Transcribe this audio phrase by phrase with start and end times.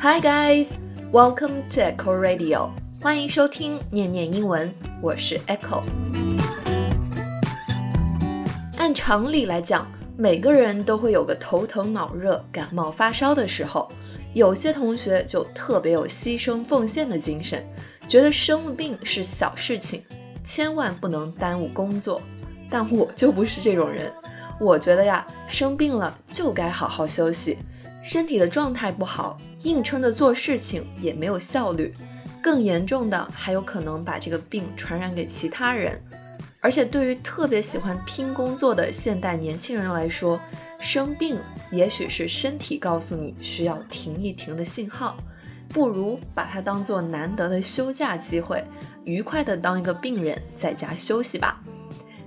[0.00, 0.76] Hi guys,
[1.10, 2.70] welcome to Echo Radio，
[3.00, 5.82] 欢迎收听念念英文，我是 Echo。
[8.76, 13.90] 按常理来讲，每个人都会有个头疼脑热、感冒发烧的时候。
[14.34, 17.66] 有些同学就特别有牺牲奉献的精神，
[18.06, 20.04] 觉得生病是小事情，
[20.44, 22.22] 千万不能耽误工作。
[22.70, 24.12] 但我就不是这种人，
[24.60, 27.58] 我觉得呀，生病了就该好好休息。
[28.00, 31.94] 身体的状态不好，硬撑着做事情也没有效率，
[32.42, 36.00] 更严重的还有可能把这个病传染给其他人。
[36.60, 40.40] 而且对于特别喜欢拼工作的现代年轻人来说，
[40.80, 41.38] 生病
[41.70, 45.16] 也许是身体告诉你需要停一停的信号，
[45.68, 48.64] 不如把它当做难得的休假机会，
[49.04, 51.62] 愉快的当一个病人在家休息吧。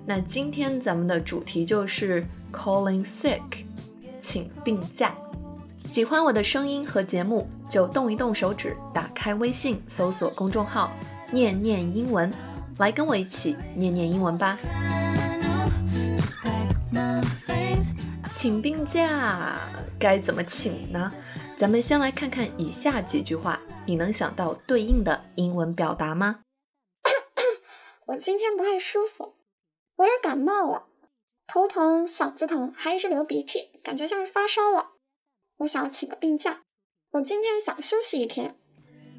[0.05, 3.66] 那今天咱们的主题就是 calling sick，
[4.17, 5.13] 请病假。
[5.91, 10.89] 喜欢我的声音和节目，就动一动手指，打开微信，搜索公众号
[11.34, 12.34] “念念英文”，
[12.80, 14.58] 来跟我一起念念英文吧。
[18.31, 19.59] 请病假
[20.00, 21.12] 该怎么请呢？
[21.58, 26.39] 咱们先来看看以下几句话，你能想到对应的英文表达吗？
[28.08, 29.34] 我今天不太舒服，
[29.97, 30.86] 有点感冒了，
[31.45, 34.92] 头疼、嗓子疼，还一直流鼻涕，感觉像是发烧了。
[35.62, 36.62] 我想请个病假，
[37.12, 38.56] 我今天想休息一天，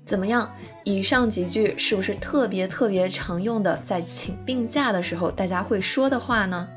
[0.05, 0.53] 怎么样？
[0.83, 6.69] 以上几句是不是特别特别常用的，在请病假的时候大家会说的话呢？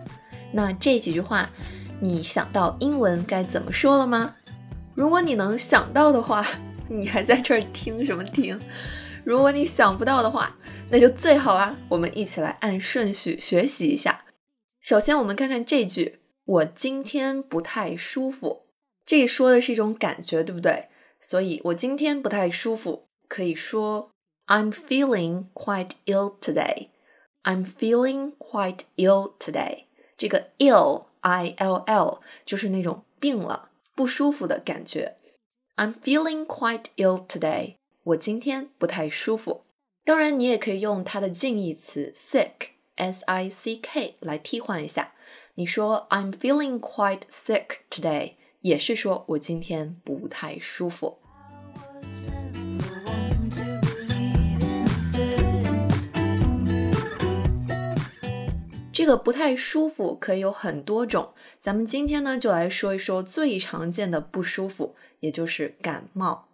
[0.51, 1.49] 那这几句话，
[1.99, 4.35] 你想到英文该怎么说了吗？
[4.93, 6.45] 如果你能想到的话，
[6.87, 8.59] 你还在这儿听什么听？
[9.23, 10.55] 如果你想不到的话，
[10.91, 11.75] 那就最好啊！
[11.89, 14.25] 我们一起来按顺序学习一下。
[14.79, 18.64] 首先，我们看看这句：我今天不太舒服。
[19.05, 20.87] 这说的是一种感觉，对不对？
[21.21, 24.11] 所以我今天不太舒服，可以说
[24.47, 26.89] I'm feeling quite ill today.
[27.43, 29.85] I'm feeling quite ill today.
[30.17, 35.15] 这个 ill, I L L 就是那种病了、不舒服的感觉。
[35.75, 37.75] I'm feeling quite ill today.
[38.03, 39.63] 我今天不太舒服。
[40.03, 45.13] 当然，你也可以用它的近义词 sick, S I C K 来替换一下。
[45.55, 48.33] 你说 I'm feeling quite sick today.
[48.65, 51.19] 也是说我今天不太舒服。
[58.91, 66.47] 这个不太舒服可以有很多种，咱们今天呢就来说一说最常见的不舒服，也就是感冒。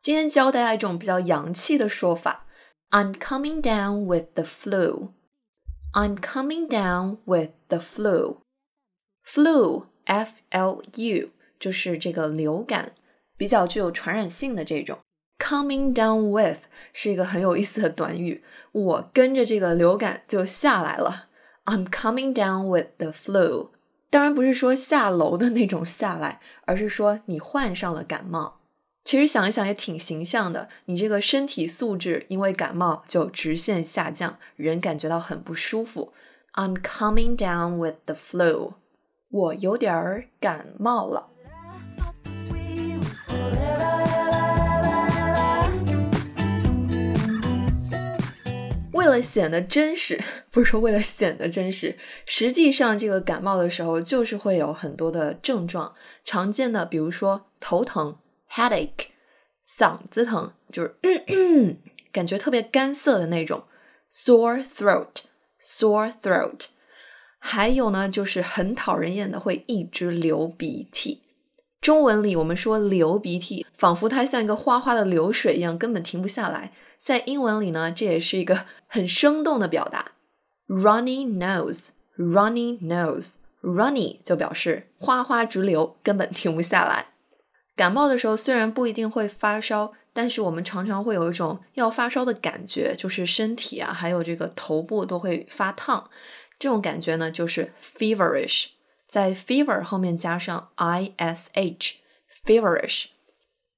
[0.00, 2.46] 今天教大家一种比较洋气的说法
[2.90, 5.08] ：I'm coming down with the flu.
[5.94, 8.36] I'm coming down with the flu.
[9.24, 11.30] Flu, F-L-U.
[11.58, 12.92] 就是这个流感
[13.36, 14.98] 比较具有传染性的这种。
[15.38, 16.60] Coming down with
[16.92, 21.28] 是一个很有意思的短语，我跟着这个流感就下来了。
[21.66, 23.68] I'm coming down with the flu，
[24.08, 28.60] 当然不是说下楼的那种下来，而是说你患上了感冒。
[29.04, 36.12] 其实想一想也挺形象的，你这个身体素质因为感冒就直线下降，人感觉到很不舒服。
[36.54, 38.72] I'm coming down with the flu，
[39.28, 41.28] 我有点儿感冒了。
[49.16, 51.96] 了显得真实，不是说为了显得真实，
[52.26, 55.94] 实际上这个感冒的时候就是会有很多的症状，
[56.24, 58.18] 常见的比如说头疼
[58.52, 59.08] （headache）、
[59.66, 60.94] 嗓子疼，就是
[62.12, 63.64] 感觉特别干涩的那种
[64.12, 65.24] （sore throat）、
[65.60, 66.66] sore throat，
[67.38, 71.25] 还有呢就是很讨人厌的会一直流鼻涕。
[71.86, 76.72] 中文里我们说流鼻涕，仿佛它像一个哗哗的流水一样，根本停不下来。
[76.98, 80.10] 在英文里呢，这也是一个很生动的表达
[80.66, 87.10] ，runny nose，runny nose，runny 就表示哗哗直流，根本停不下来。
[87.76, 96.10] 感冒的时候虽然不一定会发烧，但是我们常常会有一种要发烧的感觉，就是身体啊，还有这个头部都会发烫。
[96.58, 98.70] 这种感觉呢，就是 feverish，
[99.07, 103.07] 在 fever 后面加上 i s h，feverish。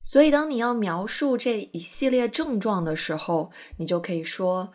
[0.04, 4.74] 所以，当你要描述这一系列症状的时候，你就可以说：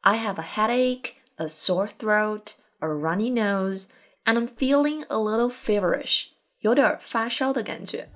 [0.00, 3.84] I have a headache, a sore throat, a runny nose,
[4.24, 6.28] and I'm feeling a little feverish，
[6.60, 8.08] 有点发烧的感觉。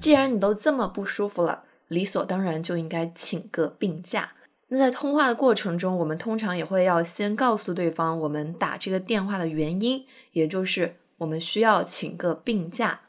[0.00, 4.32] 既然你都这么不舒服了，理所当然就应该请个病假。
[4.73, 13.01] 那在通话的过程中，我们通常也会要先告诉对方我们打这个电话的原因，也就是我们需要请个病假。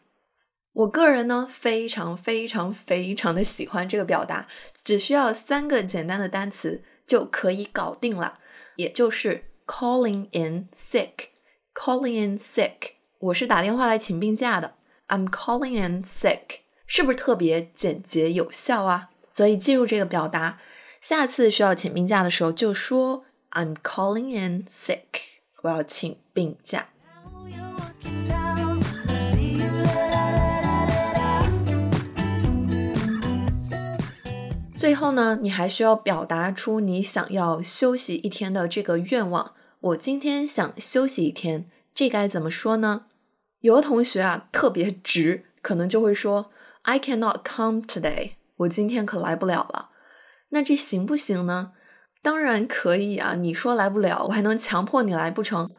[0.72, 4.48] 我个人呢，非常非常非常的喜欢这个表达，
[4.82, 8.40] 只需要三个简单的单词就可以搞定了，
[8.74, 11.28] 也就是 calling in sick。
[11.72, 14.74] calling in sick，我是打电话来请病假的。
[15.06, 19.10] I'm calling in sick，是不是特别简洁有效啊？
[19.28, 20.58] 所以记住这个表达，
[21.02, 26.90] 下次需要请病假的时候就说 I'm calling in sick，我要请病假。
[34.76, 39.54] 最后呢，你还需要表达出你想要休息一天的这个愿望。
[39.80, 43.06] 我今天想休息一天，这该怎么说呢？
[43.62, 46.52] 有的同学啊特别直，可能就会说
[46.82, 49.88] I cannot come today，我今天可来不了了。
[50.54, 51.72] 那这行不行呢？
[52.22, 55.70] 当然可以啊，你说来不了，我还能强迫你来不成？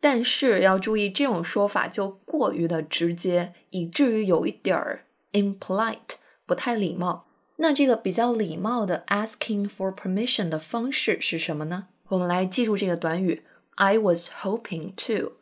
[0.00, 7.26] 但是要注意，这种说法就过于的直接，以至于有一点儿 impolite，不太礼貌。
[7.56, 11.86] 那这个比较礼貌的 asking for permission 的方式是什么呢？
[12.08, 13.44] 我们来记住这个短语
[13.76, 15.34] ：I was hoping to。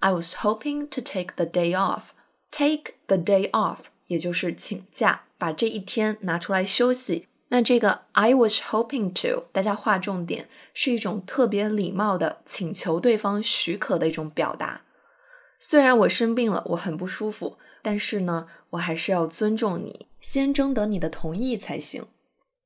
[0.00, 2.08] I was hoping to take the day off.
[2.50, 7.28] Take the day off，也就是请假，把这一天拿出来休息。
[7.48, 14.82] 那这个 I was hoping to，大家划重点，是一种特别礼貌的请求对方许可的一种表达。
[15.58, 20.06] 虽然我生病了，我很不舒服，但是呢，我还是要尊重你。
[20.20, 22.04] 先征得你的同意才行，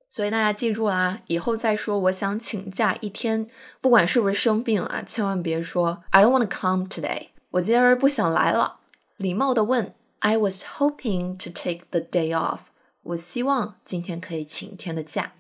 [0.09, 3.47] 所以大家记住啦，以后再说我想请假一天，
[3.83, 8.79] 不管是不是生病啊，千万别说 I don't want to come today，我今儿不想来了。
[9.19, 12.61] 礼貌的问 I was hoping to take the day off，
[13.03, 15.33] 我希望今天可以请一天的假。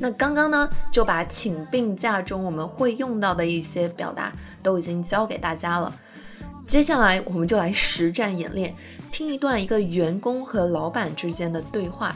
[0.00, 4.32] 那刚刚呢，就把请病假中我们会用到的一些表达
[4.62, 5.92] 都已经教给大家了。
[6.66, 8.76] 接下来我们就来实战演练，
[9.10, 12.14] 听一段一个员工和老板之间的对话，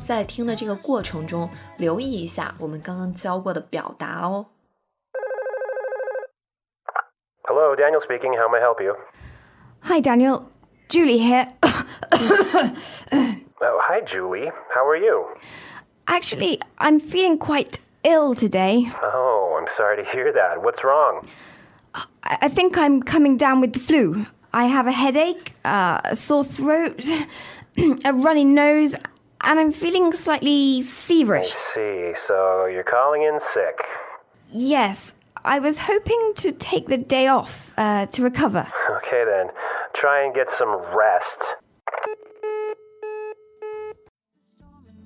[0.00, 1.48] 在听的这个过程中，
[1.78, 4.46] 留意一下我们刚刚教过的表达哦。
[7.44, 8.36] Hello, Daniel speaking.
[8.38, 8.94] How may I help you?
[9.82, 10.44] Hi, Daniel.
[10.88, 11.48] Julie here.
[13.66, 14.50] Oh, hi, Julie.
[14.74, 15.26] How are you?
[16.06, 18.90] Actually, I'm feeling quite ill today.
[19.02, 20.62] Oh, I'm sorry to hear that.
[20.62, 21.26] What's wrong?
[21.94, 22.04] I
[22.42, 24.26] I think I'm coming down with the flu.
[24.52, 27.02] I have a headache, uh, a sore throat,
[28.04, 28.94] a runny nose,
[29.42, 31.54] and I'm feeling slightly feverish.
[31.54, 33.78] I See, so you're calling in sick.
[34.50, 35.14] Yes,
[35.44, 38.66] I was hoping to take the day off uh, to recover.
[38.98, 39.48] Okay then,
[39.94, 41.40] try and get some rest.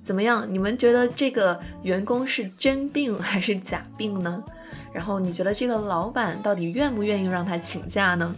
[0.09, 0.43] 怎么样？
[0.51, 4.43] 你们觉得这个员工是真病还是假病呢？
[4.91, 8.35] 然后你觉得这个老板到底愿不愿意让他请假呢？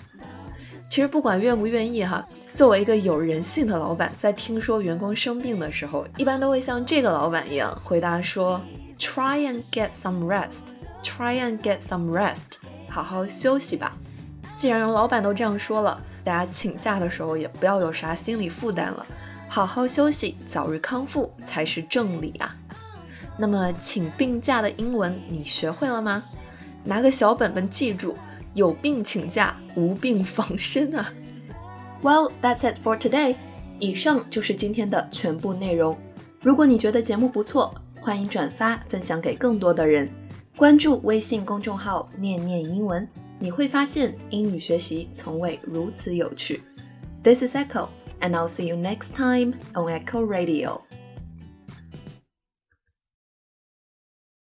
[0.90, 8.60] 其实不管愿不愿意哈，作为一个有人性的老板，在听说员工生病的时候，一般都会像这个老板一样回答说
[9.00, 10.64] ：“Try and get some rest.
[11.06, 12.58] Try and get some rest.
[12.90, 13.94] 好好休息吧。”
[14.58, 19.06] 既然老板都这样说了，大家请假的时候也不要有啥心理负担了，
[19.54, 22.56] 好好休息，早日康复才是正理啊。
[23.38, 26.24] 那么请病假的英文你学会了吗？
[26.86, 28.16] 拿个小本本记住，
[28.54, 31.14] 有病请假，无病防身啊。
[32.02, 33.36] Well, that's it for today.
[33.78, 35.98] 以上就是今天的全部内容。
[36.42, 40.10] 如果你觉得节目不错，欢迎转发分享给更多的人。
[40.56, 43.06] 关注微信公众号“念念英文”，
[43.38, 46.64] 你会发现英语学习从未如此有趣。
[47.22, 47.90] This is Echo,
[48.22, 50.84] and I'll see you next time on Echo Radio.